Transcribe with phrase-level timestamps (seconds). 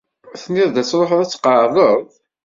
[0.41, 1.99] Tenniḍ-d ad tṛuḥeḍ ad t-tqeɛdeḍ.